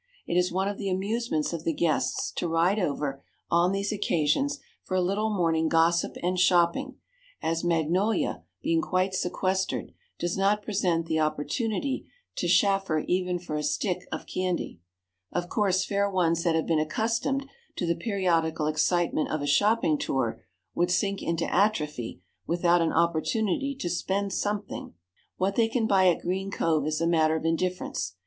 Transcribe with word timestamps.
It 0.25 0.35
is 0.35 0.51
one 0.51 0.67
of 0.67 0.79
the 0.79 0.89
amusements 0.89 1.53
of 1.53 1.63
the 1.63 1.75
guests 1.75 2.31
to 2.37 2.47
ride 2.47 2.79
over, 2.79 3.21
on 3.51 3.71
these 3.71 3.91
occasions, 3.91 4.57
for 4.83 4.95
a 4.97 4.99
little 4.99 5.29
morning 5.29 5.69
gossip 5.69 6.13
and 6.23 6.39
shopping, 6.39 6.95
as 7.39 7.63
Magnolia, 7.63 8.41
being 8.63 8.81
quite 8.81 9.13
sequestered, 9.13 9.91
does 10.17 10.35
not 10.35 10.63
present 10.63 11.05
the 11.05 11.19
opportunity 11.19 12.07
to 12.37 12.47
chaffer 12.47 13.05
even 13.07 13.37
for 13.37 13.55
a 13.57 13.61
stick 13.63 14.07
of 14.11 14.25
candy. 14.25 14.79
Of 15.31 15.49
course, 15.49 15.85
fair 15.85 16.09
ones 16.09 16.41
that 16.41 16.55
have 16.55 16.65
been 16.65 16.79
accustomed 16.79 17.45
to 17.75 17.85
the 17.85 17.93
periodical 17.93 18.65
excitement 18.65 19.29
of 19.29 19.43
a 19.43 19.45
shopping 19.45 19.99
tour 19.99 20.41
would 20.73 20.89
sink 20.89 21.21
into 21.21 21.45
atrophy 21.45 22.23
without 22.47 22.81
an 22.81 22.91
opportunity 22.91 23.75
to 23.75 23.87
spend 23.87 24.33
something. 24.33 24.95
What 25.37 25.55
they 25.55 25.67
can 25.67 25.85
buy 25.85 26.07
at 26.07 26.21
Green 26.23 26.49
Cove 26.49 26.87
is 26.87 27.01
a 27.01 27.07
matter 27.07 27.35
of 27.35 27.45
indifference. 27.45 28.15